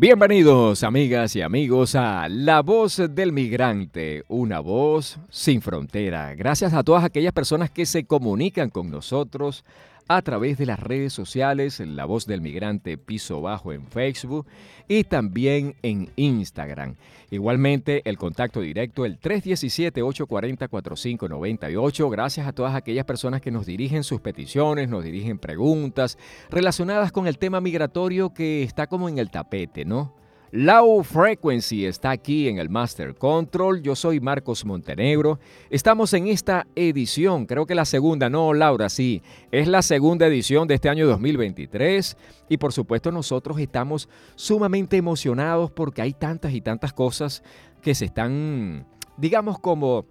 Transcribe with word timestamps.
Bienvenidos 0.00 0.84
amigas 0.84 1.34
y 1.34 1.42
amigos 1.42 1.96
a 1.96 2.28
La 2.28 2.62
Voz 2.62 3.02
del 3.10 3.32
Migrante, 3.32 4.22
una 4.28 4.60
voz 4.60 5.18
sin 5.28 5.60
frontera. 5.60 6.36
Gracias 6.36 6.72
a 6.72 6.84
todas 6.84 7.02
aquellas 7.02 7.32
personas 7.32 7.68
que 7.68 7.84
se 7.84 8.06
comunican 8.06 8.70
con 8.70 8.92
nosotros 8.92 9.64
a 10.08 10.22
través 10.22 10.56
de 10.56 10.64
las 10.66 10.80
redes 10.80 11.12
sociales, 11.12 11.80
La 11.80 12.06
Voz 12.06 12.26
del 12.26 12.40
Migrante 12.40 12.96
Piso 12.96 13.42
Bajo 13.42 13.72
en 13.72 13.86
Facebook 13.86 14.46
y 14.88 15.04
también 15.04 15.76
en 15.82 16.10
Instagram. 16.16 16.96
Igualmente 17.30 18.00
el 18.08 18.16
contacto 18.16 18.62
directo 18.62 19.04
el 19.04 19.20
317-840-4598. 19.20 22.10
Gracias 22.10 22.46
a 22.46 22.52
todas 22.52 22.74
aquellas 22.74 23.04
personas 23.04 23.42
que 23.42 23.50
nos 23.50 23.66
dirigen 23.66 24.02
sus 24.02 24.22
peticiones, 24.22 24.88
nos 24.88 25.04
dirigen 25.04 25.38
preguntas 25.38 26.16
relacionadas 26.50 27.12
con 27.12 27.26
el 27.26 27.36
tema 27.36 27.60
migratorio 27.60 28.32
que 28.32 28.62
está 28.62 28.86
como 28.86 29.10
en 29.10 29.18
el 29.18 29.30
tapete, 29.30 29.84
¿no? 29.84 30.14
Low 30.50 31.02
Frequency 31.02 31.84
está 31.84 32.10
aquí 32.10 32.48
en 32.48 32.58
el 32.58 32.70
Master 32.70 33.14
Control. 33.14 33.82
Yo 33.82 33.94
soy 33.94 34.18
Marcos 34.18 34.64
Montenegro. 34.64 35.38
Estamos 35.68 36.14
en 36.14 36.26
esta 36.26 36.66
edición, 36.74 37.44
creo 37.44 37.66
que 37.66 37.74
la 37.74 37.84
segunda, 37.84 38.30
no, 38.30 38.54
Laura, 38.54 38.88
sí, 38.88 39.22
es 39.50 39.68
la 39.68 39.82
segunda 39.82 40.26
edición 40.26 40.66
de 40.66 40.76
este 40.76 40.88
año 40.88 41.06
2023. 41.06 42.16
Y 42.48 42.56
por 42.56 42.72
supuesto 42.72 43.12
nosotros 43.12 43.60
estamos 43.60 44.08
sumamente 44.36 44.96
emocionados 44.96 45.70
porque 45.70 46.00
hay 46.00 46.14
tantas 46.14 46.54
y 46.54 46.62
tantas 46.62 46.94
cosas 46.94 47.42
que 47.82 47.94
se 47.94 48.06
están, 48.06 48.86
digamos, 49.18 49.58
como 49.58 50.06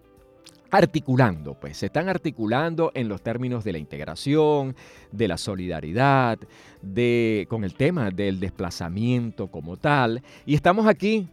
articulando, 0.71 1.53
pues 1.59 1.77
se 1.77 1.88
están 1.88 2.09
articulando 2.09 2.91
en 2.94 3.08
los 3.08 3.21
términos 3.21 3.63
de 3.63 3.71
la 3.73 3.77
integración, 3.77 4.75
de 5.12 5.27
la 5.27 5.38
solidaridad, 5.38 6.39
de 6.81 7.45
con 7.49 7.63
el 7.63 7.73
tema 7.73 8.12
del 8.12 8.39
desplazamiento 8.39 9.48
como 9.48 9.77
tal, 9.77 10.22
y 10.45 10.55
estamos 10.55 10.88
aquí 10.88 11.27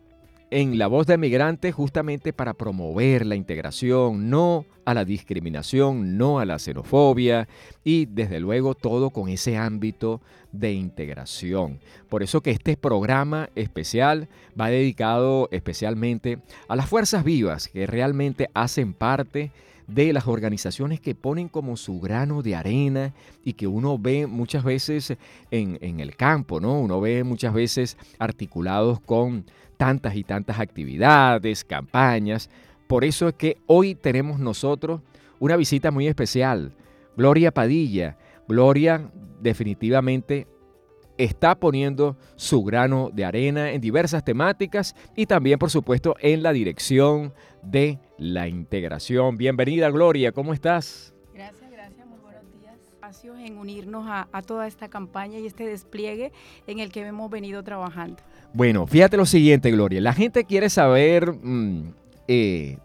en 0.54 0.78
La 0.78 0.86
Voz 0.86 1.08
de 1.08 1.18
Migrante 1.18 1.72
justamente 1.72 2.32
para 2.32 2.54
promover 2.54 3.26
la 3.26 3.34
integración, 3.34 4.30
no 4.30 4.64
a 4.84 4.94
la 4.94 5.04
discriminación, 5.04 6.16
no 6.16 6.38
a 6.38 6.44
la 6.44 6.60
xenofobia 6.60 7.48
y 7.82 8.06
desde 8.06 8.38
luego 8.38 8.76
todo 8.76 9.10
con 9.10 9.28
ese 9.28 9.56
ámbito 9.56 10.20
de 10.52 10.72
integración. 10.72 11.80
Por 12.08 12.22
eso 12.22 12.40
que 12.40 12.52
este 12.52 12.76
programa 12.76 13.50
especial 13.56 14.28
va 14.58 14.70
dedicado 14.70 15.48
especialmente 15.50 16.38
a 16.68 16.76
las 16.76 16.88
fuerzas 16.88 17.24
vivas 17.24 17.66
que 17.66 17.88
realmente 17.88 18.48
hacen 18.54 18.94
parte 18.94 19.50
de 19.88 20.12
las 20.12 20.28
organizaciones 20.28 21.00
que 21.00 21.16
ponen 21.16 21.48
como 21.48 21.76
su 21.76 21.98
grano 21.98 22.42
de 22.42 22.54
arena 22.54 23.12
y 23.44 23.54
que 23.54 23.66
uno 23.66 23.98
ve 23.98 24.28
muchas 24.28 24.62
veces 24.62 25.16
en, 25.50 25.78
en 25.80 25.98
el 25.98 26.14
campo, 26.14 26.60
¿no? 26.60 26.78
Uno 26.78 27.00
ve 27.00 27.24
muchas 27.24 27.52
veces 27.52 27.96
articulados 28.20 29.00
con 29.00 29.44
tantas 29.76 30.16
y 30.16 30.24
tantas 30.24 30.60
actividades, 30.60 31.64
campañas. 31.64 32.50
Por 32.86 33.04
eso 33.04 33.28
es 33.28 33.34
que 33.34 33.58
hoy 33.66 33.94
tenemos 33.94 34.38
nosotros 34.38 35.00
una 35.38 35.56
visita 35.56 35.90
muy 35.90 36.06
especial. 36.06 36.72
Gloria 37.16 37.52
Padilla. 37.52 38.16
Gloria 38.48 39.10
definitivamente 39.40 40.46
está 41.16 41.54
poniendo 41.54 42.16
su 42.36 42.64
grano 42.64 43.10
de 43.12 43.24
arena 43.24 43.72
en 43.72 43.80
diversas 43.80 44.24
temáticas 44.24 44.94
y 45.16 45.26
también, 45.26 45.58
por 45.58 45.70
supuesto, 45.70 46.16
en 46.20 46.42
la 46.42 46.52
dirección 46.52 47.32
de 47.62 47.98
la 48.18 48.48
integración. 48.48 49.36
Bienvenida, 49.36 49.90
Gloria, 49.90 50.32
¿cómo 50.32 50.52
estás? 50.52 51.13
Espacios 53.14 53.38
en 53.38 53.58
unirnos 53.58 54.06
a, 54.08 54.26
a 54.32 54.42
toda 54.42 54.66
esta 54.66 54.88
campaña 54.88 55.38
y 55.38 55.46
este 55.46 55.64
despliegue 55.64 56.32
en 56.66 56.80
el 56.80 56.90
que 56.90 57.06
hemos 57.06 57.30
venido 57.30 57.62
trabajando. 57.62 58.16
Bueno, 58.52 58.88
fíjate 58.88 59.16
lo 59.16 59.24
siguiente, 59.24 59.70
Gloria. 59.70 60.00
La 60.00 60.12
gente 60.12 60.44
quiere 60.44 60.68
saber 60.68 61.32
mm, 61.32 61.92
eh, 62.26 62.78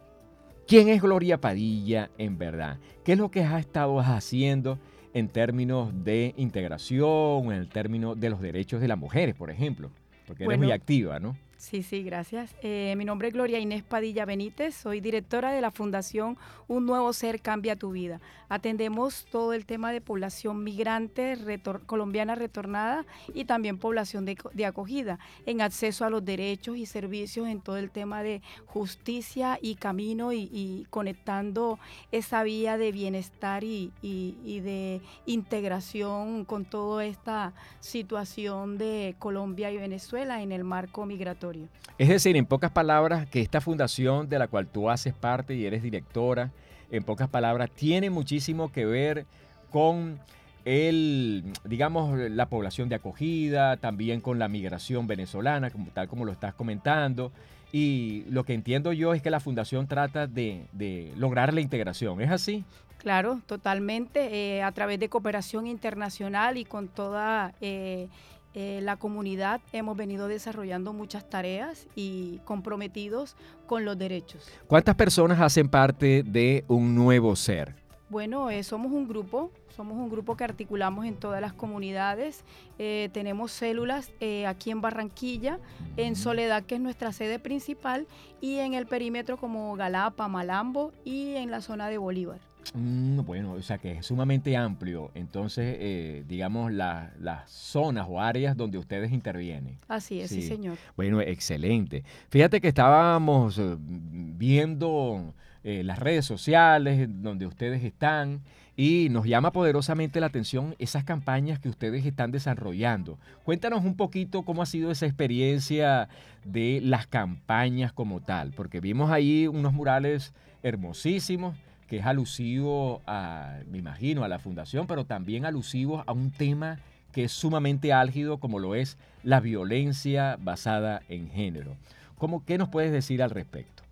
quién 0.67 0.89
es 0.89 1.01
Gloria 1.01 1.39
Padilla 1.39 2.11
en 2.19 2.37
verdad. 2.37 2.77
¿Qué 3.03 3.13
es 3.13 3.17
lo 3.17 3.31
que 3.31 3.41
has 3.41 3.59
estado 3.59 3.99
haciendo 3.99 4.77
en 5.15 5.29
términos 5.29 5.91
de 6.03 6.35
integración, 6.37 7.45
en 7.45 7.53
el 7.53 7.67
término 7.67 8.13
de 8.13 8.29
los 8.29 8.39
derechos 8.39 8.81
de 8.81 8.87
las 8.87 8.99
mujeres, 8.99 9.33
por 9.33 9.49
ejemplo? 9.49 9.89
Porque 10.27 10.43
eres 10.43 10.59
muy 10.59 10.71
activa, 10.71 11.19
¿no? 11.19 11.35
Sí, 11.59 11.83
sí, 11.83 12.03
gracias. 12.03 12.55
Eh, 12.61 12.93
mi 12.97 13.03
nombre 13.03 13.27
es 13.27 13.33
Gloria 13.33 13.59
Inés 13.59 13.83
Padilla 13.83 14.23
Benítez, 14.23 14.73
soy 14.75 15.01
directora 15.01 15.51
de 15.51 15.59
la 15.59 15.71
Fundación 15.71 16.37
Un 16.69 16.85
Nuevo 16.85 17.11
Ser 17.11 17.41
Cambia 17.41 17.75
Tu 17.75 17.91
Vida. 17.91 18.21
Atendemos 18.47 19.27
todo 19.29 19.51
el 19.51 19.65
tema 19.65 19.91
de 19.91 19.99
población 19.99 20.63
migrante 20.63 21.37
colombiana 21.85 22.35
retornada 22.35 23.05
y 23.33 23.43
también 23.43 23.77
población 23.77 24.23
de, 24.23 24.65
acogida 24.65 25.19
en 25.45 25.59
acceso 25.59 26.05
a 26.05 26.09
los 26.09 26.23
derechos 26.23 26.77
y 26.77 26.85
servicios 26.85 27.49
en 27.49 27.59
todo 27.59 27.75
el 27.75 27.91
tema 27.91 28.23
de 28.23 28.41
justicia 28.65 29.59
y 29.61 29.75
camino 29.75 30.31
y, 30.31 30.87
conectando 30.89 31.77
esa 32.13 32.41
vía 32.43 32.77
de 32.77 32.93
bienestar 32.93 33.65
y, 33.65 33.91
y 34.01 34.59
de 34.61 35.01
integración 35.25 36.45
con 36.45 36.63
toda 36.63 37.03
esta 37.03 37.53
situación 37.81 38.77
de 38.77 39.15
Colombia 39.19 39.71
y 39.71 39.77
Venezuela 39.77 40.41
en 40.41 40.53
el 40.53 40.63
marco 40.63 41.05
migratorio. 41.05 41.48
Es 41.97 42.09
decir, 42.09 42.37
en 42.37 42.45
pocas 42.45 42.71
palabras, 42.71 43.27
que 43.27 43.41
esta 43.41 43.61
fundación 43.61 44.29
de 44.29 44.39
la 44.39 44.47
cual 44.47 44.67
tú 44.67 44.89
haces 44.89 45.13
parte 45.13 45.55
y 45.55 45.65
eres 45.65 45.83
directora, 45.83 46.51
en 46.91 47.03
pocas 47.03 47.29
palabras, 47.29 47.69
tiene 47.71 48.09
muchísimo 48.09 48.71
que 48.71 48.85
ver 48.85 49.25
con 49.71 50.19
el, 50.65 51.43
digamos, 51.63 52.17
la 52.17 52.47
población 52.47 52.89
de 52.89 52.95
acogida, 52.95 53.77
también 53.77 54.21
con 54.21 54.39
la 54.39 54.47
migración 54.47 55.07
venezolana, 55.07 55.71
como, 55.71 55.87
tal 55.91 56.07
como 56.07 56.25
lo 56.25 56.31
estás 56.31 56.53
comentando. 56.53 57.31
Y 57.71 58.23
lo 58.29 58.43
que 58.43 58.53
entiendo 58.53 58.93
yo 58.93 59.13
es 59.13 59.21
que 59.21 59.29
la 59.29 59.39
fundación 59.39 59.87
trata 59.87 60.27
de, 60.27 61.13
lograr 61.17 61.53
la 61.53 61.61
integración. 61.61 62.21
¿Es 62.21 62.31
así? 62.31 62.63
Claro, 62.97 63.41
totalmente. 63.45 64.57
Eh, 64.57 64.63
a 64.63 64.71
través 64.71 64.99
de 64.99 65.07
cooperación 65.07 65.67
internacional 65.67 66.57
y 66.57 66.65
con 66.65 66.87
toda 66.87 67.53
eh, 67.61 68.07
eh, 68.55 68.79
la 68.81 68.97
comunidad 68.97 69.61
hemos 69.73 69.95
venido 69.95 70.27
desarrollando 70.27 70.91
muchas 70.91 71.29
tareas 71.29 71.87
y 71.95 72.39
comprometidos 72.45 73.35
con 73.67 73.85
los 73.85 73.97
derechos. 73.97 74.49
¿Cuántas 74.67 74.95
personas 74.95 75.39
hacen 75.39 75.69
parte 75.69 76.23
de 76.23 76.65
un 76.67 76.95
nuevo 76.95 77.35
ser? 77.35 77.75
Bueno, 78.09 78.49
eh, 78.49 78.63
somos 78.63 78.91
un 78.91 79.07
grupo, 79.07 79.51
somos 79.75 79.95
un 79.95 80.09
grupo 80.09 80.35
que 80.35 80.43
articulamos 80.43 81.05
en 81.05 81.15
todas 81.15 81.41
las 81.41 81.53
comunidades. 81.53 82.43
Eh, 82.79 83.09
tenemos 83.13 83.51
células 83.51 84.11
aquí 84.47 84.71
en 84.71 84.81
Barranquilla, 84.81 85.59
en 85.95 86.15
Soledad, 86.15 86.63
que 86.63 86.75
es 86.75 86.81
nuestra 86.81 87.11
sede 87.13 87.37
principal, 87.37 88.07
y 88.41 88.57
en 88.57 88.73
el 88.73 88.87
perímetro 88.87 89.37
como 89.37 89.75
Galapa, 89.75 90.27
Malambo 90.27 90.91
y 91.05 91.35
en 91.35 91.51
la 91.51 91.61
zona 91.61 91.87
de 91.87 91.99
Bolívar. 91.99 92.48
Mm, 92.73 93.21
bueno, 93.25 93.53
o 93.53 93.61
sea 93.61 93.77
que 93.77 93.93
es 93.93 94.05
sumamente 94.05 94.55
amplio, 94.55 95.11
entonces, 95.15 95.77
eh, 95.79 96.23
digamos, 96.27 96.71
las 96.71 97.49
zonas 97.49 98.05
o 98.07 98.21
áreas 98.21 98.55
donde 98.55 98.77
ustedes 98.77 99.11
intervienen. 99.11 99.77
Así 99.87 100.21
es, 100.21 100.29
sí. 100.29 100.43
señor. 100.43 100.77
Bueno, 100.95 101.21
excelente. 101.21 102.03
Fíjate 102.29 102.61
que 102.61 102.67
estábamos 102.67 103.57
eh, 103.57 103.75
viendo 103.79 105.33
eh, 105.63 105.83
las 105.83 105.99
redes 105.99 106.25
sociales 106.25 107.09
donde 107.21 107.47
ustedes 107.47 107.83
están 107.83 108.41
y 108.77 109.09
nos 109.09 109.25
llama 109.25 109.51
poderosamente 109.51 110.19
la 110.19 110.27
atención 110.27 110.75
esas 110.79 111.03
campañas 111.03 111.59
que 111.59 111.69
ustedes 111.69 112.05
están 112.05 112.31
desarrollando. 112.31 113.17
Cuéntanos 113.43 113.83
un 113.83 113.95
poquito 113.95 114.43
cómo 114.43 114.61
ha 114.61 114.65
sido 114.65 114.91
esa 114.91 115.05
experiencia 115.05 116.07
de 116.45 116.79
las 116.83 117.07
campañas 117.07 117.91
como 117.91 118.21
tal, 118.21 118.51
porque 118.51 118.79
vimos 118.79 119.11
ahí 119.11 119.47
unos 119.47 119.73
murales 119.73 120.33
hermosísimos 120.63 121.55
que 121.89 121.97
es 121.97 122.05
alusivo 122.05 123.01
a, 123.07 123.59
me 123.69 123.79
imagino, 123.79 124.23
a 124.23 124.27
la 124.27 124.39
fundación, 124.39 124.85
pero 124.85 125.05
también 125.05 125.45
alusivo 125.45 126.03
a 126.05 126.11
un 126.11 126.31
tema 126.31 126.79
que 127.11 127.23
es 127.23 127.31
sumamente 127.31 127.91
álgido 127.91 128.37
como 128.37 128.59
lo 128.59 128.75
es 128.75 128.97
la 129.23 129.39
violencia 129.39 130.37
basada 130.39 131.01
en 131.09 131.29
género. 131.29 131.75
¿Cómo, 132.17 132.45
¿Qué 132.45 132.57
nos 132.57 132.69
puedes 132.69 132.91
decir 132.91 133.23
al 133.23 133.31
respecto? 133.31 133.83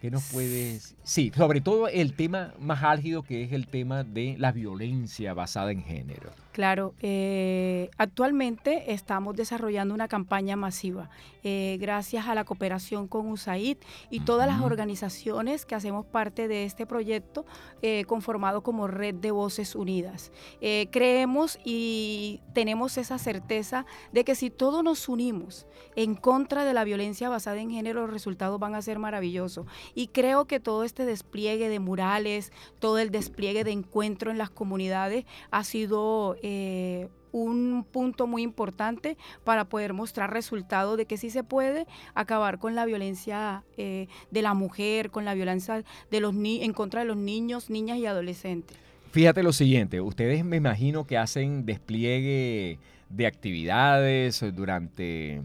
¿Qué 0.00 0.10
nos 0.10 0.30
puedes...? 0.30 0.94
Sí, 1.02 1.32
sobre 1.36 1.60
todo 1.60 1.88
el 1.88 2.14
tema 2.14 2.54
más 2.58 2.84
álgido 2.84 3.22
que 3.22 3.42
es 3.42 3.52
el 3.52 3.66
tema 3.66 4.04
de 4.04 4.36
la 4.38 4.52
violencia 4.52 5.34
basada 5.34 5.72
en 5.72 5.82
género. 5.82 6.30
Claro, 6.52 6.94
eh, 7.00 7.90
actualmente 7.96 8.92
estamos 8.92 9.36
desarrollando 9.36 9.94
una 9.94 10.08
campaña 10.08 10.56
masiva 10.56 11.08
eh, 11.44 11.78
gracias 11.80 12.26
a 12.26 12.34
la 12.34 12.44
cooperación 12.44 13.06
con 13.06 13.28
USAID 13.28 13.78
y 14.10 14.20
todas 14.20 14.48
las 14.48 14.60
organizaciones 14.60 15.64
que 15.64 15.76
hacemos 15.76 16.04
parte 16.06 16.48
de 16.48 16.64
este 16.64 16.86
proyecto 16.86 17.46
eh, 17.82 18.04
conformado 18.04 18.62
como 18.62 18.88
Red 18.88 19.14
de 19.16 19.30
Voces 19.30 19.76
Unidas. 19.76 20.32
creemos 20.90 21.58
y 21.64 22.40
tenemos 22.52 22.98
esa 22.98 23.18
certeza 23.18 23.86
de 24.12 24.24
que 24.24 24.34
si 24.34 24.50
todos 24.50 24.82
nos 24.82 25.08
unimos 25.08 25.66
en 25.94 26.14
contra 26.16 26.64
de 26.64 26.74
la 26.74 26.84
violencia 26.84 27.28
basada 27.28 27.60
en 27.60 27.70
género, 27.70 28.02
los 28.02 28.10
resultados 28.10 28.58
van 28.58 28.74
a 28.74 28.82
ser 28.82 28.98
maravillosos. 28.98 29.66
Y 29.94 30.08
creo 30.08 30.46
que 30.46 30.60
todo 30.60 30.84
este 30.84 31.04
despliegue 31.04 31.68
de 31.68 31.78
murales, 31.78 32.52
todo 32.80 32.98
el 32.98 33.10
despliegue 33.10 33.64
de 33.64 33.72
encuentro 33.72 34.30
en 34.30 34.38
las 34.38 34.50
comunidades 34.50 35.24
ha 35.50 35.64
sido 35.64 36.36
eh, 36.42 36.49
un 37.32 37.84
punto 37.90 38.26
muy 38.26 38.42
importante 38.42 39.16
para 39.44 39.64
poder 39.64 39.92
mostrar 39.92 40.32
resultados 40.32 40.96
de 40.96 41.06
que 41.06 41.16
sí 41.16 41.30
se 41.30 41.44
puede 41.44 41.86
acabar 42.14 42.58
con 42.58 42.74
la 42.74 42.84
violencia 42.84 43.64
eh, 43.76 44.08
de 44.30 44.42
la 44.42 44.54
mujer, 44.54 45.10
con 45.10 45.24
la 45.24 45.34
violencia 45.34 45.84
de 46.10 46.20
los 46.20 46.34
en 46.34 46.72
contra 46.72 47.00
de 47.00 47.06
los 47.06 47.16
niños, 47.16 47.70
niñas 47.70 47.98
y 47.98 48.06
adolescentes. 48.06 48.76
Fíjate 49.12 49.42
lo 49.42 49.52
siguiente, 49.52 50.00
ustedes 50.00 50.44
me 50.44 50.56
imagino 50.56 51.04
que 51.04 51.18
hacen 51.18 51.66
despliegue 51.66 52.78
de 53.08 53.26
actividades 53.26 54.44
durante 54.54 55.42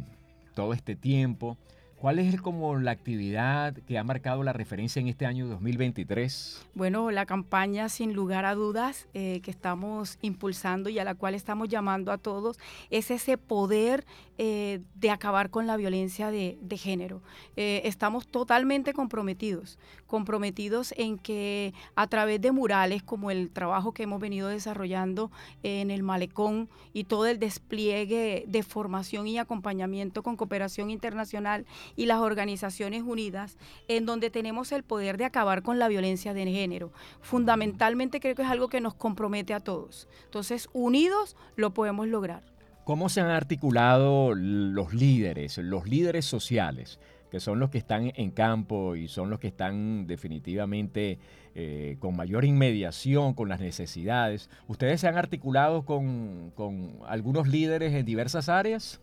todo 0.54 0.74
este 0.74 0.96
tiempo. 0.96 1.58
¿Cuál 2.06 2.20
es 2.20 2.40
como 2.40 2.78
la 2.78 2.92
actividad 2.92 3.74
que 3.74 3.98
ha 3.98 4.04
marcado 4.04 4.44
la 4.44 4.54
referencia 4.54 5.00
en 5.00 5.08
este 5.08 5.26
año 5.26 5.48
2023? 5.48 6.64
Bueno, 6.76 7.10
la 7.10 7.26
campaña 7.26 7.90
sin 7.90 8.14
lugar 8.14 8.46
a 8.46 8.54
dudas 8.54 9.08
eh, 9.16 9.42
que 9.42 9.50
estamos 9.50 10.20
impulsando 10.22 10.90
y 10.90 11.00
a 11.00 11.04
la 11.04 11.16
cual 11.16 11.34
estamos 11.34 11.68
llamando 11.68 12.12
a 12.12 12.20
todos 12.20 12.60
es 12.92 13.10
ese 13.10 13.40
poder 13.40 14.06
eh, 14.38 14.82
de 14.94 15.10
acabar 15.10 15.50
con 15.50 15.66
la 15.66 15.78
violencia 15.78 16.30
de, 16.30 16.58
género. 16.78 17.24
Eh, 17.56 17.82
estamos 17.86 18.28
totalmente 18.28 18.94
comprometidos, 18.94 19.80
comprometidos 20.06 20.94
en 20.98 21.18
que 21.18 21.74
a 21.96 22.06
través 22.06 22.40
de 22.40 22.52
murales 22.52 23.02
como 23.02 23.32
el 23.32 23.50
trabajo 23.50 23.94
que 23.94 24.04
hemos 24.04 24.20
venido 24.20 24.50
desarrollando 24.50 25.32
en 25.64 25.90
el 25.90 26.04
malecón 26.04 26.70
y 26.94 27.06
todo 27.06 27.26
el 27.26 27.40
despliegue 27.40 28.44
de 28.46 28.62
formación 28.62 29.26
y 29.26 29.40
acompañamiento 29.40 30.22
con 30.22 30.36
cooperación 30.36 30.92
internacional 30.92 31.66
y 31.96 32.06
las 32.06 32.20
Organizaciones 32.20 33.04
Unidas, 33.04 33.58
en 33.88 34.06
donde 34.06 34.30
tenemos 34.30 34.72
el 34.72 34.84
poder 34.84 35.18
de 35.18 35.26
acabar 35.26 35.62
con 35.62 35.80
la 35.80 35.88
violencia 35.88 36.34
de 36.34 36.46
género. 36.46 36.92
Fundamentalmente 37.22 38.20
creo 38.20 38.36
que 38.36 38.44
es 38.44 38.50
algo 38.50 38.70
que 38.70 38.82
nos 38.82 38.94
compromete 38.94 39.54
a 39.54 39.60
todos. 39.60 40.08
Entonces, 40.26 40.70
unidos 40.74 41.36
lo 41.56 41.74
podemos 41.74 42.08
lograr. 42.08 42.44
¿Cómo 42.84 43.10
se 43.10 43.20
han 43.20 43.30
articulado 43.32 44.36
los 44.36 44.94
líderes, 44.94 45.58
los 45.58 45.88
líderes 45.88 46.26
sociales, 46.26 47.00
que 47.32 47.40
son 47.40 47.60
los 47.60 47.72
que 47.72 47.80
están 47.80 48.12
en 48.16 48.30
campo 48.30 48.96
y 48.96 49.08
son 49.08 49.32
los 49.32 49.40
que 49.40 49.48
están 49.48 50.06
definitivamente 50.06 51.18
eh, 51.56 51.98
con 52.00 52.16
mayor 52.16 52.46
inmediación 52.46 53.34
con 53.34 53.50
las 53.50 53.60
necesidades? 53.60 54.52
¿Ustedes 54.68 55.02
se 55.02 55.08
han 55.08 55.18
articulado 55.18 55.84
con, 55.84 56.52
con 56.54 57.00
algunos 57.08 57.48
líderes 57.48 57.92
en 57.94 58.06
diversas 58.06 58.50
áreas? 58.50 59.02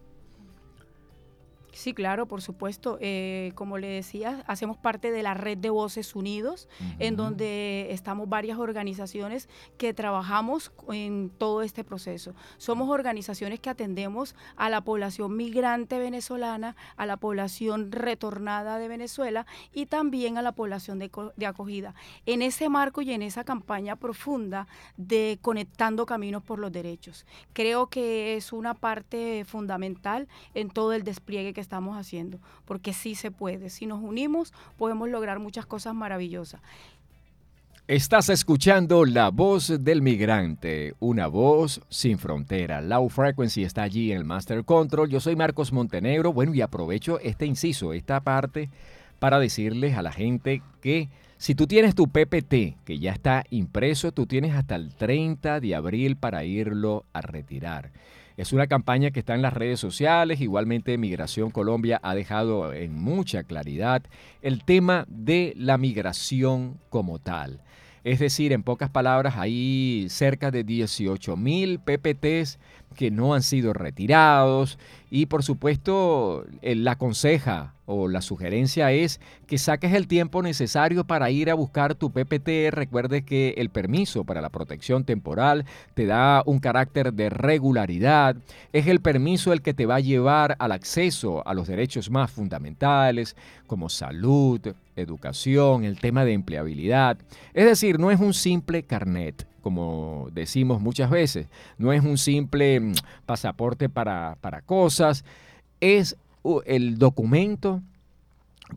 Sí, 1.73 1.95
claro, 1.95 2.27
por 2.27 2.43
supuesto. 2.43 2.99
Eh, 3.01 3.53
como 3.55 3.79
le 3.79 3.89
decía, 3.89 4.45
hacemos 4.47 4.77
parte 4.77 5.11
de 5.11 5.23
la 5.23 5.33
red 5.33 5.57
de 5.57 5.71
Voces 5.71 6.15
Unidos, 6.15 6.69
en 6.99 7.17
donde 7.17 7.89
estamos 7.91 8.29
varias 8.29 8.59
organizaciones 8.59 9.49
que 9.79 9.95
trabajamos 9.95 10.71
en 10.93 11.31
todo 11.31 11.63
este 11.63 11.83
proceso. 11.83 12.35
Somos 12.59 12.91
organizaciones 12.91 13.59
que 13.59 13.71
atendemos 13.71 14.35
a 14.57 14.69
la 14.69 14.83
población 14.83 15.35
migrante 15.35 15.99
venezolana, 15.99 16.77
a 16.97 17.07
la 17.07 17.17
población 17.17 17.91
retornada 17.91 18.79
de 18.79 18.89
Venezuela 18.89 19.47
y 19.73 19.87
también 19.87 20.37
a 20.37 20.43
la 20.43 20.53
población 20.53 20.99
de, 20.99 21.11
de 21.37 21.47
acogida. 21.47 21.95
En 22.27 22.43
ese 22.43 22.69
marco 22.69 23.01
y 23.01 23.13
en 23.13 23.23
esa 23.23 23.45
campaña 23.45 23.97
profunda 23.97 24.67
de 24.99 25.39
conectando 25.41 26.05
caminos 26.05 26.43
por 26.43 26.59
los 26.59 26.71
derechos. 26.71 27.25
Creo 27.55 27.89
que 27.89 28.37
es 28.37 28.53
una 28.53 28.75
parte 28.75 29.45
fundamental 29.47 30.29
en 30.53 30.69
todo 30.69 30.93
el 30.93 31.03
despliegue 31.03 31.55
que 31.55 31.62
estamos 31.63 31.97
haciendo, 31.97 32.39
porque 32.67 32.93
sí 32.93 33.15
se 33.15 33.31
puede. 33.31 33.71
Si 33.71 33.87
nos 33.87 34.03
unimos, 34.03 34.53
podemos 34.77 35.09
lograr 35.09 35.39
muchas 35.39 35.65
cosas 35.65 35.95
maravillosas. 35.95 36.61
Estás 37.89 38.29
escuchando 38.29 39.05
La 39.05 39.31
Voz 39.31 39.83
del 39.83 40.03
Migrante, 40.03 40.95
una 41.01 41.27
voz 41.27 41.81
sin 41.89 42.19
frontera. 42.19 42.81
Low 42.81 43.09
Frequency 43.09 43.65
está 43.65 43.83
allí 43.83 44.13
en 44.13 44.19
el 44.19 44.25
Master 44.25 44.65
Control. 44.65 45.11
Yo 45.11 45.19
soy 45.19 45.35
Marcos 45.35 45.73
Montenegro. 45.73 46.33
Bueno, 46.33 46.55
y 46.55 46.61
aprovecho 46.61 47.19
este 47.19 47.45
inciso, 47.45 47.93
esta 47.93 48.21
parte, 48.21 48.71
para 49.19 49.41
decirles 49.41 49.97
a 49.97 50.03
la 50.03 50.13
gente 50.13 50.63
que 50.81 51.09
si 51.39 51.57
tú 51.57 51.67
tienes 51.67 51.97
tu 51.97 52.07
PPT, 52.07 52.77
que 52.85 52.99
ya 53.01 53.11
está 53.11 53.43
impreso, 53.51 54.13
tú 54.13 54.27
tienes 54.27 54.55
hasta 54.55 54.77
el 54.77 54.95
30 54.95 55.59
de 55.59 55.75
abril 55.75 56.17
para 56.17 56.45
irlo 56.45 57.05
a 57.13 57.21
retirar. 57.21 57.91
Es 58.43 58.53
una 58.53 58.67
campaña 58.67 59.13
que 59.13 59.21
está 59.21 59.37
en 59.37 59.43
las 59.43 59.53
redes 59.53 59.79
sociales. 59.79 60.41
Igualmente, 60.41 60.99
Migración 60.99 61.53
Colombia 61.53 62.01
ha 62.03 62.13
dejado 62.13 62.73
en 62.73 62.93
mucha 62.93 63.45
claridad 63.45 64.03
el 64.41 64.65
tema 64.65 65.05
de 65.07 65.53
la 65.57 65.79
migración 65.79 66.81
como 66.91 67.21
tal. 67.21 67.61
Es 68.03 68.19
decir, 68.19 68.53
en 68.53 68.65
pocas 68.65 68.91
palabras, 68.91 69.37
hay 69.37 70.09
cerca 70.09 70.51
de 70.51 70.65
18 70.65 71.37
mil 71.37 71.79
PPTs 71.79 72.59
que 72.93 73.11
no 73.11 73.35
han 73.35 73.43
sido 73.43 73.73
retirados 73.73 74.79
y 75.11 75.27
por 75.27 75.43
supuesto 75.43 76.47
la 76.63 76.97
conseja 76.97 77.75
o 77.85 78.09
la 78.09 78.23
sugerencia 78.23 78.93
es 78.93 79.21
que 79.47 79.59
saques 79.59 79.93
el 79.93 80.07
tiempo 80.07 80.43
necesario 80.43 81.05
para 81.05 81.31
ir 81.31 81.51
a 81.51 81.55
buscar 81.55 81.95
tu 81.95 82.11
PPT. 82.11 82.71
Recuerde 82.71 83.23
que 83.23 83.55
el 83.59 83.69
permiso 83.69 84.25
para 84.25 84.41
la 84.41 84.49
protección 84.49 85.05
temporal 85.05 85.67
te 85.93 86.07
da 86.07 86.43
un 86.47 86.61
carácter 86.61 87.13
de 87.13 87.29
regularidad. 87.29 88.37
Es 88.73 88.87
el 88.87 89.01
permiso 89.01 89.53
el 89.53 89.61
que 89.61 89.75
te 89.75 89.85
va 89.85 89.97
a 89.97 90.01
llevar 90.01 90.57
al 90.59 90.73
acceso 90.73 91.47
a 91.47 91.53
los 91.53 91.69
derechos 91.69 92.11
más 92.11 92.31
fundamentales 92.31 93.37
como 93.67 93.91
salud, 93.91 94.61
educación, 94.97 95.85
el 95.85 95.99
tema 95.99 96.25
de 96.25 96.33
empleabilidad. 96.33 97.19
Es 97.53 97.67
decir, 97.67 97.99
no 97.99 98.11
es 98.11 98.21
un 98.21 98.33
simple 98.33 98.85
carnet 98.85 99.47
como 99.63 100.29
decimos 100.33 100.81
muchas 100.81 101.11
veces. 101.11 101.47
No 101.79 101.93
es 101.93 102.03
un 102.03 102.19
simple 102.19 102.81
mm, 102.81 102.93
pasaporte 103.25 103.89
para, 103.89 104.37
cosas, 104.67 105.25
es 105.81 106.17
el 106.67 106.99
documento 106.99 107.81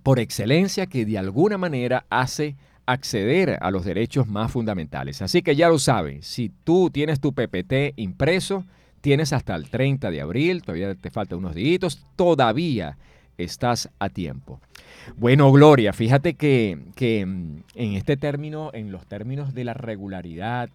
por 0.04 0.20
excelencia 0.20 0.86
que 0.86 1.06
de 1.06 1.18
alguna 1.18 1.58
manera 1.58 2.06
hace 2.10 2.56
acceder 2.86 3.58
a 3.62 3.72
los 3.72 3.84
derechos 3.84 4.28
más 4.28 4.52
fundamentales. 4.52 5.22
Así 5.22 5.42
que 5.42 5.56
ya 5.56 5.70
lo 5.70 5.80
saben, 5.80 6.22
si 6.22 6.52
tú 6.64 6.90
tienes 6.92 7.20
tu 7.20 7.34
PPT 7.34 7.94
impreso, 7.96 8.64
tienes 9.02 9.34
hasta 9.34 9.56
el 9.56 9.70
30 9.70 10.12
de 10.12 10.22
abril, 10.22 10.62
todavía 10.62 10.94
te 10.96 11.10
faltan 11.10 11.40
unos 11.40 11.56
días, 11.56 12.06
todavía 12.16 12.98
estás 13.38 13.90
a 14.00 14.10
tiempo. 14.10 14.60
Bueno, 15.18 15.52
Gloria, 15.52 15.94
fíjate 15.94 16.36
que, 16.36 16.78
mm, 17.26 17.58
en 17.76 17.94
este 17.94 18.18
término, 18.18 18.72
en 18.74 18.92
los 18.92 19.06
términos 19.06 19.54
de 19.54 19.64
la 19.64 19.74
regularidad, 19.74 20.70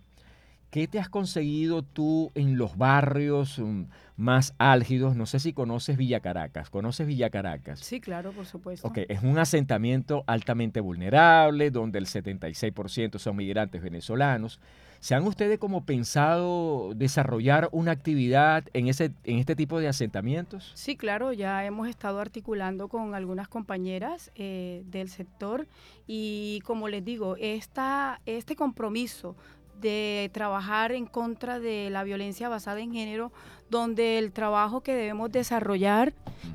¿qué 0.70 0.86
te 0.86 0.98
has 0.98 1.08
conseguido 1.08 1.82
tú 1.82 2.30
en 2.34 2.56
los 2.56 2.76
barrios 2.76 3.58
mm, 3.58 3.84
más 4.16 4.54
álgidos? 4.58 5.16
No 5.16 5.26
sé 5.26 5.40
si 5.40 5.52
conoces 5.52 5.96
Villa 5.96 6.20
Caracas. 6.20 6.70
¿Conoces 6.70 7.06
Villa 7.06 7.30
Caracas? 7.30 7.80
Sí, 7.80 8.00
claro, 8.00 8.32
por 8.32 8.46
supuesto. 8.46 8.86
Ok, 8.86 8.98
es 9.08 9.22
un 9.22 9.38
asentamiento 9.38 10.24
altamente 10.26 10.80
vulnerable, 10.80 11.70
donde 11.70 11.98
el 11.98 12.06
76% 12.06 13.18
son 13.18 13.36
migrantes 13.36 13.82
venezolanos. 13.82 14.60
¿Se 15.00 15.14
han 15.14 15.26
ustedes 15.26 15.58
como 15.58 15.86
pensado 15.86 16.92
desarrollar 16.94 17.70
una 17.72 17.90
actividad 17.90 18.64
en, 18.74 18.86
ese, 18.86 19.12
en 19.24 19.38
este 19.38 19.56
tipo 19.56 19.80
de 19.80 19.88
asentamientos? 19.88 20.72
Sí, 20.74 20.94
claro, 20.94 21.32
ya 21.32 21.64
hemos 21.64 21.88
estado 21.88 22.20
articulando 22.20 22.88
con 22.88 23.14
algunas 23.14 23.48
compañeras 23.48 24.30
eh, 24.34 24.82
del 24.86 25.08
sector 25.08 25.66
y 26.06 26.60
como 26.66 26.88
les 26.88 27.02
digo, 27.02 27.36
esta, 27.38 28.20
este 28.26 28.56
compromiso 28.56 29.36
de 29.80 30.30
trabajar 30.34 30.92
en 30.92 31.06
contra 31.06 31.58
de 31.58 31.88
la 31.88 32.04
violencia 32.04 32.50
basada 32.50 32.80
en 32.80 32.92
género 32.92 33.32
donde 33.70 34.18
el 34.18 34.32
trabajo 34.32 34.82
que 34.82 34.94
debemos 34.94 35.30
desarrollar, 35.30 36.12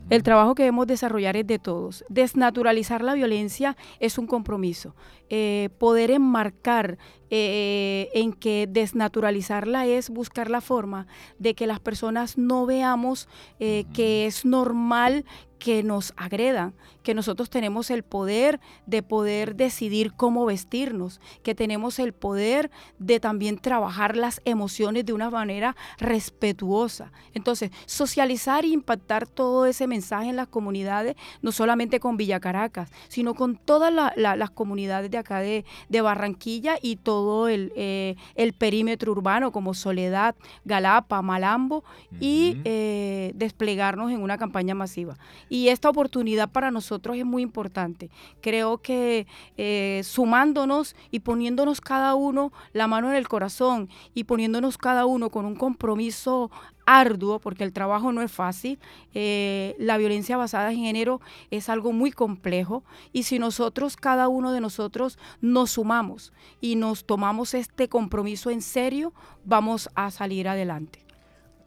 el 0.09 0.21
trabajo 0.21 0.53
que 0.53 0.63
debemos 0.63 0.87
desarrollar 0.87 1.37
es 1.37 1.47
de 1.47 1.59
todos. 1.59 2.03
Desnaturalizar 2.09 3.01
la 3.01 3.13
violencia 3.13 3.75
es 3.99 4.17
un 4.17 4.27
compromiso. 4.27 4.95
Eh, 5.29 5.69
poder 5.79 6.11
enmarcar 6.11 6.99
eh, 7.31 8.09
en 8.13 8.33
que 8.33 8.67
desnaturalizarla 8.69 9.87
es 9.87 10.11
buscar 10.11 10.51
la 10.51 10.61
forma 10.61 11.07
de 11.39 11.55
que 11.55 11.65
las 11.65 11.79
personas 11.79 12.37
no 12.37 12.67
veamos 12.67 13.27
eh, 13.59 13.85
que 13.93 14.27
es 14.27 14.45
normal 14.45 15.25
que 15.57 15.81
nos 15.81 16.13
agredan, 16.15 16.75
que 17.01 17.15
nosotros 17.15 17.49
tenemos 17.49 17.89
el 17.89 18.03
poder 18.03 18.59
de 18.85 19.01
poder 19.01 19.55
decidir 19.55 20.13
cómo 20.13 20.45
vestirnos, 20.45 21.19
que 21.41 21.55
tenemos 21.55 21.97
el 21.97 22.13
poder 22.13 22.69
de 22.99 23.19
también 23.19 23.57
trabajar 23.57 24.15
las 24.15 24.41
emociones 24.45 25.07
de 25.07 25.13
una 25.13 25.31
manera 25.31 25.75
respetuosa 25.97 27.04
Entonces, 27.33 27.71
socializar 27.85 28.63
e 28.65 28.69
impactar 28.69 29.27
todo 29.27 29.65
ese 29.65 29.87
mensaje 29.87 30.29
en 30.29 30.35
las 30.35 30.47
comunidades, 30.47 31.15
no 31.41 31.51
solamente 31.51 31.99
con 31.99 32.17
Villa 32.17 32.39
Caracas, 32.39 32.91
sino 33.07 33.33
con 33.33 33.55
todas 33.57 33.93
las 34.15 34.49
comunidades 34.51 35.11
de 35.11 35.17
acá 35.17 35.39
de, 35.39 35.65
Barranquilla 36.05 36.77
y 36.81 36.97
todo 36.97 37.49
eh, 37.49 38.15
el, 38.35 38.53
perímetro 38.53 39.11
urbano 39.11 39.51
como 39.51 39.73
Soledad, 39.73 40.35
Galapa, 40.65 41.21
Malambo 41.23 41.83
y 42.19 42.57
eh, 42.63 43.31
desplegarnos 43.33 44.11
en 44.11 44.21
una 44.21 44.37
campaña 44.37 44.75
masiva. 44.75 45.17
Y 45.49 45.69
esta 45.69 45.89
oportunidad 45.89 46.51
para 46.51 46.69
nosotros 46.69 47.17
es 47.17 47.25
muy 47.25 47.41
importante. 47.41 48.11
Creo 48.41 48.77
que 48.77 49.25
eh, 49.57 50.01
sumándonos 50.03 50.95
y 51.11 51.21
poniéndonos 51.21 51.81
cada 51.81 52.13
uno 52.15 52.51
la 52.73 52.87
mano 52.87 53.09
en 53.09 53.15
el 53.15 53.27
corazón 53.27 53.89
y 54.13 54.25
poniéndonos 54.25 54.77
cada 54.77 55.05
uno 55.05 55.29
con 55.29 55.45
un 55.45 55.55
compromiso 55.55 56.51
arduo, 56.85 57.39
porque 57.39 57.63
el 57.63 57.73
trabajo 57.73 58.11
no 58.11 58.21
es 58.21 58.31
fácil, 58.31 58.79
eh, 59.13 59.75
la 59.79 59.97
violencia 59.97 60.37
basada 60.37 60.71
en 60.71 60.79
género 60.79 61.21
es 61.51 61.69
algo 61.69 61.91
muy 61.91 62.11
complejo 62.11 62.83
y 63.11 63.23
si 63.23 63.39
nosotros, 63.39 63.95
cada 63.95 64.27
uno 64.27 64.51
de 64.51 64.61
nosotros, 64.61 65.17
nos 65.41 65.71
sumamos 65.71 66.33
y 66.61 66.75
nos 66.75 67.05
tomamos 67.05 67.53
este 67.53 67.89
compromiso 67.89 68.49
en 68.49 68.61
serio, 68.61 69.13
vamos 69.43 69.89
a 69.95 70.11
salir 70.11 70.47
adelante. 70.47 71.05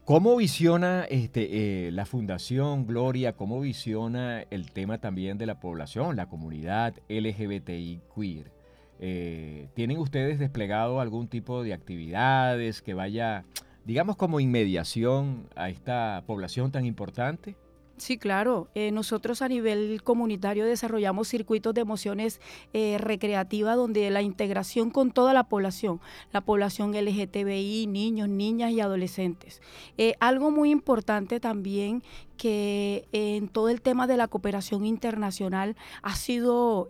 ¿Cómo 0.09 0.35
visiona 0.37 1.03
este, 1.03 1.87
eh, 1.87 1.91
la 1.91 2.03
Fundación 2.07 2.87
Gloria, 2.87 3.33
cómo 3.33 3.61
visiona 3.61 4.41
el 4.49 4.71
tema 4.71 4.97
también 4.97 5.37
de 5.37 5.45
la 5.45 5.59
población, 5.59 6.15
la 6.15 6.27
comunidad 6.27 6.95
LGBTI 7.09 8.01
queer? 8.15 8.51
Eh, 8.99 9.69
¿Tienen 9.75 9.99
ustedes 9.99 10.39
desplegado 10.39 10.99
algún 10.99 11.27
tipo 11.27 11.61
de 11.61 11.73
actividades 11.73 12.81
que 12.81 12.95
vaya, 12.95 13.45
digamos, 13.85 14.15
como 14.15 14.39
inmediación 14.39 15.47
a 15.55 15.69
esta 15.69 16.23
población 16.27 16.71
tan 16.71 16.85
importante? 16.85 17.55
Sí, 17.99 18.17
claro. 18.17 18.69
Eh, 18.75 18.91
nosotros 18.91 19.41
a 19.41 19.49
nivel 19.49 20.01
comunitario 20.03 20.65
desarrollamos 20.65 21.27
circuitos 21.27 21.73
de 21.73 21.81
emociones 21.81 22.39
eh, 22.71 22.97
recreativas 22.97 23.75
donde 23.75 24.09
la 24.09 24.21
integración 24.21 24.89
con 24.89 25.11
toda 25.11 25.33
la 25.33 25.43
población, 25.43 25.99
la 26.31 26.39
población 26.39 26.93
LGTBI, 26.93 27.87
niños, 27.87 28.29
niñas 28.29 28.71
y 28.71 28.79
adolescentes. 28.79 29.61
Eh, 29.97 30.15
algo 30.21 30.49
muy 30.49 30.71
importante 30.71 31.41
también 31.41 32.01
que 32.37 33.05
en 33.11 33.49
todo 33.49 33.67
el 33.67 33.81
tema 33.81 34.07
de 34.07 34.15
la 34.15 34.29
cooperación 34.29 34.85
internacional 34.85 35.75
ha 36.01 36.15
sido 36.15 36.87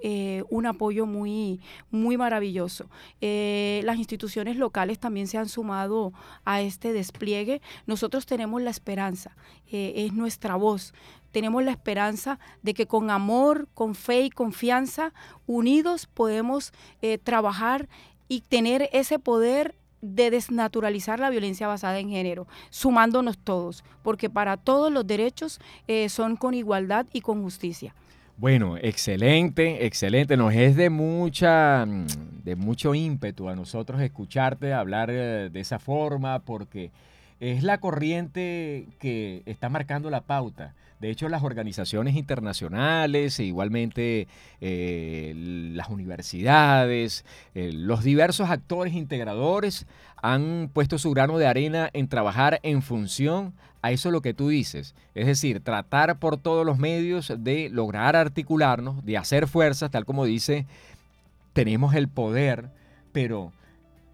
un 0.51 0.65
apoyo 0.67 1.07
muy, 1.07 1.59
muy 1.89 2.17
maravilloso. 2.17 2.87
las 3.19 3.97
instituciones 3.97 4.57
locales 4.57 4.99
también 4.99 5.25
se 5.25 5.39
han 5.39 5.49
sumado 5.49 6.13
a 6.45 6.61
este 6.61 6.93
despliegue. 6.93 7.63
Nosotros 7.87 8.27
tenemos 8.27 8.61
la 8.61 8.69
esperanza, 8.69 9.35
es 9.71 10.13
nuestra 10.13 10.55
voz 10.55 10.93
tenemos 11.31 11.63
la 11.63 11.71
esperanza 11.71 12.39
de 12.61 12.73
que 12.73 12.87
con 12.87 13.09
amor, 13.11 13.67
con 13.73 13.95
fe 13.95 14.21
y 14.21 14.29
confianza, 14.29 15.13
unidos 15.47 16.07
podemos 16.07 16.73
eh, 17.01 17.17
trabajar 17.17 17.87
y 18.27 18.41
tener 18.41 18.89
ese 18.93 19.19
poder 19.19 19.75
de 20.01 20.31
desnaturalizar 20.31 21.19
la 21.19 21.29
violencia 21.29 21.67
basada 21.67 21.99
en 21.99 22.09
género, 22.09 22.47
sumándonos 22.69 23.37
todos, 23.37 23.83
porque 24.01 24.29
para 24.29 24.57
todos 24.57 24.91
los 24.91 25.05
derechos 25.05 25.59
eh, 25.87 26.09
son 26.09 26.37
con 26.37 26.53
igualdad 26.53 27.05
y 27.11 27.21
con 27.21 27.41
justicia. 27.43 27.93
Bueno, 28.37 28.77
excelente, 28.77 29.85
excelente. 29.85 30.37
Nos 30.37 30.53
es 30.53 30.77
de 30.77 30.89
mucha, 30.89 31.85
de 31.85 32.55
mucho 32.55 32.95
ímpetu 32.95 33.49
a 33.49 33.55
nosotros 33.55 33.99
escucharte 33.99 34.71
hablar 34.71 35.09
eh, 35.11 35.49
de 35.51 35.59
esa 35.59 35.77
forma, 35.77 36.39
porque 36.39 36.91
es 37.39 37.63
la 37.63 37.79
corriente 37.79 38.87
que 38.99 39.43
está 39.45 39.69
marcando 39.69 40.09
la 40.09 40.21
pauta. 40.21 40.73
De 40.99 41.09
hecho, 41.09 41.29
las 41.29 41.43
organizaciones 41.43 42.15
internacionales 42.17 43.39
e 43.39 43.45
igualmente 43.45 44.27
eh, 44.59 45.33
las 45.73 45.89
universidades, 45.89 47.23
eh, 47.55 47.71
los 47.73 48.03
diversos 48.03 48.49
actores 48.49 48.93
integradores 48.93 49.87
han 50.21 50.69
puesto 50.73 50.97
su 50.97 51.11
grano 51.11 51.37
de 51.37 51.47
arena 51.47 51.89
en 51.93 52.09
trabajar 52.09 52.59
en 52.63 52.81
función 52.81 53.53
a 53.81 53.91
eso 53.91 54.11
lo 54.11 54.21
que 54.21 54.33
tú 54.33 54.49
dices. 54.49 54.93
Es 55.15 55.25
decir, 55.25 55.61
tratar 55.61 56.19
por 56.19 56.35
todos 56.35 56.65
los 56.65 56.77
medios 56.77 57.31
de 57.37 57.69
lograr 57.69 58.17
articularnos, 58.17 59.05
de 59.05 59.17
hacer 59.17 59.47
fuerzas, 59.47 59.91
tal 59.91 60.03
como 60.03 60.25
dice, 60.25 60.65
tenemos 61.53 61.95
el 61.95 62.09
poder, 62.09 62.69
pero 63.13 63.53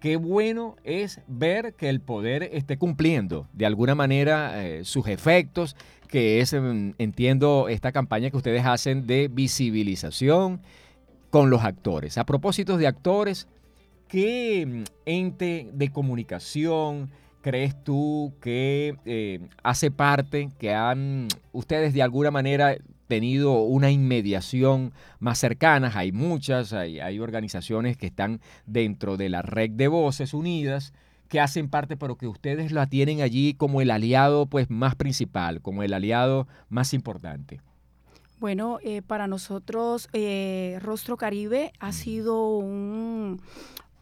qué 0.00 0.16
bueno 0.16 0.76
es 0.84 1.20
ver 1.26 1.74
que 1.74 1.88
el 1.88 2.00
poder 2.00 2.44
esté 2.52 2.78
cumpliendo 2.78 3.48
de 3.52 3.66
alguna 3.66 3.94
manera 3.94 4.64
eh, 4.64 4.84
sus 4.84 5.08
efectos 5.08 5.76
que 6.06 6.40
es, 6.40 6.52
em, 6.52 6.94
entiendo, 6.98 7.68
esta 7.68 7.92
campaña 7.92 8.30
que 8.30 8.36
ustedes 8.36 8.64
hacen 8.64 9.06
de 9.06 9.28
visibilización 9.28 10.60
con 11.30 11.50
los 11.50 11.64
actores. 11.64 12.18
A 12.18 12.24
propósito 12.24 12.76
de 12.76 12.86
actores, 12.86 13.48
¿qué 14.08 14.62
em, 14.62 14.84
ente 15.04 15.68
de 15.72 15.90
comunicación 15.90 17.10
crees 17.42 17.80
tú 17.84 18.32
que 18.40 18.96
eh, 19.04 19.40
hace 19.62 19.90
parte, 19.90 20.50
que 20.58 20.74
han 20.74 21.28
ustedes 21.52 21.94
de 21.94 22.02
alguna 22.02 22.30
manera 22.30 22.76
tenido 23.06 23.62
una 23.62 23.90
inmediación 23.90 24.92
más 25.18 25.38
cercana? 25.38 25.92
Hay 25.94 26.12
muchas, 26.12 26.72
hay, 26.72 27.00
hay 27.00 27.18
organizaciones 27.18 27.96
que 27.96 28.06
están 28.06 28.40
dentro 28.66 29.16
de 29.16 29.28
la 29.28 29.42
red 29.42 29.70
de 29.70 29.88
voces 29.88 30.34
unidas 30.34 30.92
que 31.28 31.40
hacen 31.40 31.68
parte, 31.68 31.96
pero 31.96 32.16
que 32.16 32.26
ustedes 32.26 32.72
la 32.72 32.86
tienen 32.86 33.20
allí 33.20 33.54
como 33.54 33.80
el 33.80 33.90
aliado 33.90 34.46
pues, 34.46 34.70
más 34.70 34.94
principal, 34.94 35.60
como 35.60 35.82
el 35.82 35.92
aliado 35.92 36.46
más 36.68 36.94
importante? 36.94 37.60
Bueno, 38.38 38.78
eh, 38.82 39.02
para 39.02 39.26
nosotros 39.26 40.08
Rostro 40.80 41.16
Caribe 41.16 41.72
ha 41.80 41.92
sido 41.92 42.58
un, 42.58 43.40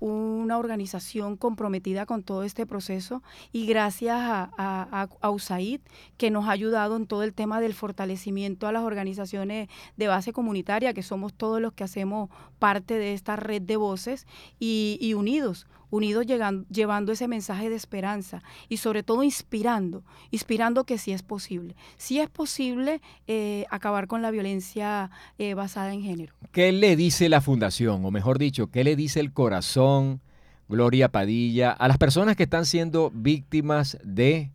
una 0.00 0.58
organización 0.58 1.36
comprometida 1.36 2.06
con 2.06 2.22
todo 2.22 2.44
este 2.44 2.66
proceso 2.66 3.22
y 3.52 3.66
gracias 3.66 4.16
a, 4.18 5.08
a, 5.20 5.30
USAID 5.30 5.80
que 6.16 6.30
nos 6.30 6.46
ha 6.46 6.52
ayudado 6.52 6.96
en 6.96 7.06
todo 7.06 7.22
el 7.22 7.32
tema 7.32 7.60
del 7.60 7.74
fortalecimiento 7.74 8.66
a 8.66 8.72
las 8.72 8.82
organizaciones 8.82 9.68
de 9.96 10.08
base 10.08 10.32
comunitaria, 10.32 10.94
que 10.94 11.02
somos 11.02 11.32
todos 11.32 11.60
los 11.60 11.72
que 11.72 11.84
hacemos 11.84 12.30
parte 12.58 12.98
de 12.98 13.14
esta 13.14 13.36
red 13.36 13.62
de 13.62 13.76
voces 13.76 14.26
y, 14.58 14.98
y 15.00 15.14
unidos 15.14 15.66
unidos 15.94 16.26
llegando, 16.26 16.66
llevando 16.68 17.12
ese 17.12 17.28
mensaje 17.28 17.70
de 17.70 17.76
esperanza 17.76 18.42
y 18.68 18.78
sobre 18.78 19.04
todo 19.04 19.22
inspirando, 19.22 20.02
inspirando 20.32 20.82
que 20.82 20.98
sí 20.98 21.12
es 21.12 21.22
posible. 21.22 21.76
Sí 21.96 22.18
es 22.18 22.28
posible 22.28 23.00
eh, 23.28 23.64
acabar 23.70 24.08
con 24.08 24.20
la 24.20 24.32
violencia 24.32 25.12
eh, 25.38 25.54
basada 25.54 25.94
en 25.94 26.02
género. 26.02 26.34
¿Qué 26.50 26.72
le 26.72 26.96
dice 26.96 27.28
la 27.28 27.40
fundación, 27.40 28.04
o 28.04 28.10
mejor 28.10 28.38
dicho, 28.38 28.72
qué 28.72 28.82
le 28.82 28.96
dice 28.96 29.20
el 29.20 29.32
corazón, 29.32 30.20
Gloria 30.68 31.12
Padilla, 31.12 31.70
a 31.70 31.86
las 31.86 31.98
personas 31.98 32.34
que 32.34 32.42
están 32.42 32.66
siendo 32.66 33.12
víctimas 33.14 33.96
de 34.02 34.50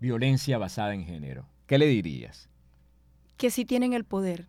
violencia 0.00 0.58
basada 0.58 0.92
en 0.92 1.04
género? 1.04 1.46
¿Qué 1.68 1.78
le 1.78 1.86
dirías? 1.86 2.48
Que 3.36 3.50
sí 3.50 3.64
tienen 3.64 3.92
el 3.92 4.04
poder, 4.04 4.48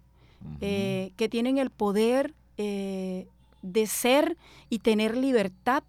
eh, 0.60 1.12
que 1.17 1.29
tienen 1.29 1.60
el 1.60 1.70
poder 1.70 2.34
de 2.58 3.88
ser 3.88 4.38
y 4.70 4.79
tener 4.79 5.17
libertad 5.17 5.84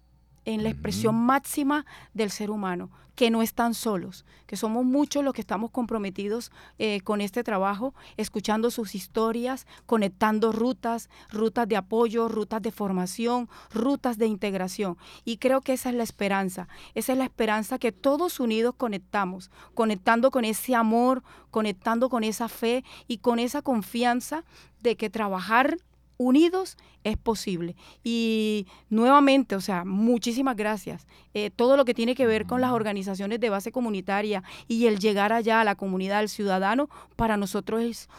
en 0.47 0.63
la 0.63 0.69
expresión 0.69 1.13
máxima 1.13 1.85
del 2.13 2.31
ser 2.31 2.51
humano, 2.51 2.89
que 3.15 3.29
no 3.29 3.41
están 3.41 3.73
solos, 3.73 4.25
que 4.45 4.55
somos 4.55 4.85
muchos 4.85 5.21
los 5.21 5.33
que 5.33 5.41
estamos 5.41 5.71
comprometidos 5.71 6.51
eh, 6.79 7.01
con 7.01 7.19
este 7.19 7.43
trabajo, 7.43 7.93
escuchando 8.15 8.71
sus 8.71 8.95
historias, 8.95 9.67
conectando 9.85 10.53
rutas, 10.53 11.09
rutas 11.29 11.67
de 11.67 11.75
apoyo, 11.75 12.29
rutas 12.29 12.61
de 12.61 12.71
formación, 12.71 13.49
rutas 13.73 14.17
de 14.17 14.27
integración. 14.27 14.97
Y 15.25 15.35
creo 15.35 15.59
que 15.59 15.73
esa 15.73 15.89
es 15.89 15.95
la 15.95 16.03
esperanza, 16.03 16.69
esa 16.95 17.11
es 17.11 17.17
la 17.17 17.25
esperanza 17.25 17.77
que 17.77 17.91
todos 17.91 18.39
unidos 18.39 18.73
conectamos, 18.77 19.51
conectando 19.73 20.31
con 20.31 20.45
ese 20.45 20.75
amor, 20.75 21.23
conectando 21.51 22.07
con 22.07 22.23
esa 22.23 22.47
fe 22.47 22.85
y 23.05 23.17
con 23.17 23.39
esa 23.39 23.61
confianza 23.61 24.45
de 24.79 24.95
que 24.95 25.09
trabajar 25.09 25.77
unidos 26.17 26.77
es 27.03 27.17
posible. 27.17 27.75
Y 28.03 28.67
nuevamente, 28.89 29.55
o 29.55 29.61
sea, 29.61 29.85
muchísimas 29.85 30.55
gracias. 30.55 31.07
Eh, 31.33 31.49
todo 31.49 31.77
lo 31.77 31.85
que 31.85 31.93
tiene 31.93 32.15
que 32.15 32.27
ver 32.27 32.45
con 32.45 32.61
las 32.61 32.71
organizaciones 32.71 33.39
de 33.39 33.49
base 33.49 33.71
comunitaria 33.71 34.43
y 34.67 34.87
el 34.87 34.99
llegar 34.99 35.33
allá 35.33 35.61
a 35.61 35.63
la 35.63 35.75
comunidad, 35.75 36.19
al 36.19 36.29
ciudadano, 36.29 36.89
para 37.15 37.37
nosotros 37.37 37.81
es 37.81 38.09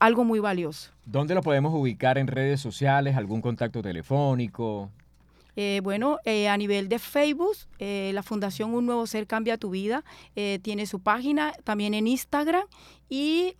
algo 0.00 0.24
muy 0.24 0.40
valioso. 0.40 0.92
¿Dónde 1.04 1.34
lo 1.34 1.42
podemos 1.42 1.74
ubicar 1.74 2.18
en 2.18 2.26
redes 2.26 2.60
sociales? 2.60 3.16
¿Algún 3.16 3.40
contacto 3.40 3.82
telefónico? 3.82 4.90
Eh, 5.60 5.80
bueno, 5.82 6.20
eh, 6.24 6.48
a 6.48 6.56
nivel 6.56 6.88
de 6.88 7.00
Facebook, 7.00 7.56
la 7.80 8.22
Fundación 8.22 8.74
Un 8.74 8.86
Nuevo 8.86 9.08
Ser 9.08 9.26
Cambia 9.26 9.58
Tu 9.58 9.70
Vida 9.70 10.04
tiene 10.62 10.86
su 10.86 11.00
página, 11.00 11.52
también 11.64 11.94
en 11.94 12.06
Instagram 12.06 12.62
y 13.08 13.56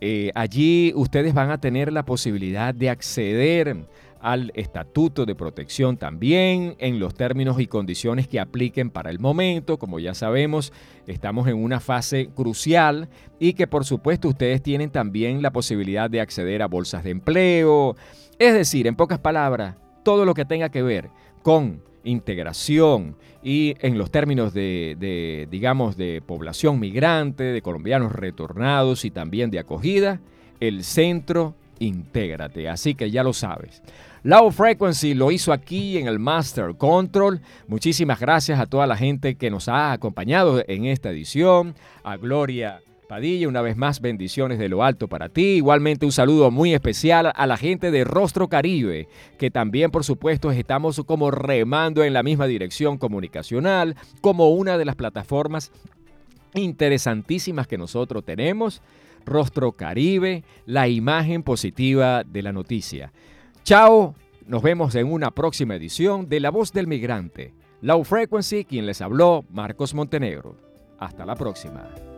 Eh, 0.00 0.30
allí 0.34 0.92
ustedes 0.94 1.34
van 1.34 1.50
a 1.50 1.60
tener 1.60 1.92
la 1.92 2.04
posibilidad 2.04 2.74
de 2.74 2.90
acceder 2.90 3.86
al 4.20 4.50
estatuto 4.54 5.24
de 5.24 5.34
protección 5.34 5.96
también 5.98 6.74
en 6.78 6.98
los 6.98 7.14
términos 7.14 7.60
y 7.60 7.66
condiciones 7.66 8.26
que 8.26 8.40
apliquen 8.40 8.90
para 8.90 9.10
el 9.10 9.18
momento. 9.18 9.78
Como 9.78 10.00
ya 10.00 10.14
sabemos, 10.14 10.72
estamos 11.06 11.46
en 11.48 11.62
una 11.62 11.80
fase 11.80 12.28
crucial 12.34 13.08
y 13.38 13.52
que 13.52 13.66
por 13.66 13.84
supuesto 13.84 14.28
ustedes 14.28 14.62
tienen 14.62 14.90
también 14.90 15.42
la 15.42 15.52
posibilidad 15.52 16.10
de 16.10 16.20
acceder 16.20 16.62
a 16.62 16.66
bolsas 16.66 17.04
de 17.04 17.10
empleo. 17.10 17.94
Es 18.38 18.52
decir, 18.52 18.86
en 18.86 18.96
pocas 18.96 19.18
palabras, 19.18 19.76
todo 20.02 20.24
lo 20.24 20.34
que 20.34 20.44
tenga 20.44 20.70
que 20.70 20.82
ver 20.82 21.10
con 21.46 21.80
integración 22.02 23.14
y 23.40 23.76
en 23.78 23.98
los 23.98 24.10
términos 24.10 24.52
de, 24.52 25.46
digamos, 25.48 25.96
de 25.96 26.20
población 26.20 26.80
migrante, 26.80 27.44
de 27.44 27.62
colombianos 27.62 28.10
retornados 28.10 29.04
y 29.04 29.12
también 29.12 29.52
de 29.52 29.60
acogida, 29.60 30.20
el 30.58 30.82
centro 30.82 31.54
Intégrate. 31.78 32.68
Así 32.68 32.96
que 32.96 33.12
ya 33.12 33.22
lo 33.22 33.32
sabes. 33.32 33.80
Low 34.24 34.50
Frequency 34.50 35.14
lo 35.14 35.30
hizo 35.30 35.52
aquí 35.52 35.98
en 35.98 36.08
el 36.08 36.18
Master 36.18 36.74
Control. 36.76 37.40
Muchísimas 37.68 38.18
gracias 38.18 38.58
a 38.58 38.66
toda 38.66 38.88
la 38.88 38.96
gente 38.96 39.36
que 39.36 39.48
nos 39.48 39.68
ha 39.68 39.92
acompañado 39.92 40.64
en 40.66 40.86
esta 40.86 41.10
edición. 41.10 41.76
A 42.02 42.16
Gloria 42.16 42.80
Padilla, 43.06 43.48
una 43.48 43.62
vez 43.62 43.76
más, 43.76 44.00
bendiciones 44.00 44.58
de 44.58 44.68
lo 44.68 44.82
alto 44.82 45.08
para 45.08 45.28
ti. 45.28 45.56
Igualmente 45.56 46.06
un 46.06 46.12
saludo 46.12 46.50
muy 46.50 46.74
especial 46.74 47.32
a 47.34 47.46
la 47.46 47.56
gente 47.56 47.90
de 47.90 48.04
Rostro 48.04 48.48
Caribe, 48.48 49.08
que 49.38 49.50
también, 49.50 49.90
por 49.90 50.04
supuesto, 50.04 50.50
estamos 50.50 51.00
como 51.06 51.30
remando 51.30 52.02
en 52.02 52.12
la 52.12 52.22
misma 52.22 52.46
dirección 52.46 52.98
comunicacional, 52.98 53.94
como 54.20 54.50
una 54.50 54.76
de 54.76 54.84
las 54.84 54.96
plataformas 54.96 55.70
interesantísimas 56.54 57.66
que 57.66 57.78
nosotros 57.78 58.24
tenemos. 58.24 58.82
Rostro 59.24 59.72
Caribe, 59.72 60.44
la 60.66 60.88
imagen 60.88 61.42
positiva 61.42 62.24
de 62.24 62.42
la 62.42 62.52
noticia. 62.52 63.12
Chao, 63.64 64.14
nos 64.46 64.62
vemos 64.62 64.94
en 64.94 65.10
una 65.10 65.30
próxima 65.30 65.74
edición 65.74 66.28
de 66.28 66.40
La 66.40 66.50
Voz 66.50 66.72
del 66.72 66.86
Migrante. 66.86 67.52
Low 67.82 68.04
Frequency, 68.04 68.64
quien 68.64 68.86
les 68.86 69.00
habló, 69.00 69.44
Marcos 69.50 69.94
Montenegro. 69.94 70.56
Hasta 70.98 71.26
la 71.26 71.34
próxima. 71.34 72.15